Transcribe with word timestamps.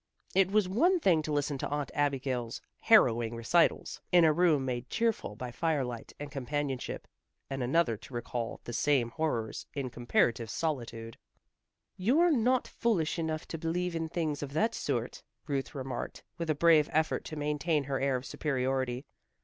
It 0.33 0.49
was 0.49 0.67
one 0.67 0.99
thing 0.99 1.21
to 1.21 1.31
listen 1.31 1.59
to 1.59 1.67
Aunt 1.69 1.91
Abigail's 1.93 2.59
harrowing 2.79 3.35
recitals, 3.35 4.01
in 4.11 4.25
a 4.25 4.33
room 4.33 4.65
made 4.65 4.89
cheerful 4.89 5.35
by 5.35 5.51
firelight 5.51 6.11
and 6.19 6.31
companionship, 6.31 7.07
and 7.51 7.61
another 7.61 7.97
to 7.97 8.13
recall 8.15 8.61
the 8.63 8.73
same 8.73 9.11
horrors 9.11 9.67
in 9.75 9.91
comparative 9.91 10.49
solitude. 10.49 11.17
"You're 11.97 12.31
not 12.31 12.67
foolish 12.67 13.19
enough 13.19 13.47
to 13.49 13.59
believe 13.59 13.95
in 13.95 14.09
things 14.09 14.41
of 14.41 14.53
that 14.53 14.73
sort," 14.73 15.21
Ruth 15.45 15.75
remarked, 15.75 16.23
with 16.39 16.49
a 16.49 16.55
brave 16.55 16.89
effort 16.91 17.23
to 17.25 17.35
maintain 17.35 17.83
her 17.83 17.99
air 17.99 18.15
of 18.15 18.25
superiority. 18.25 19.05